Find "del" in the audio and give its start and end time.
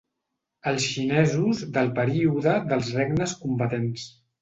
1.77-1.93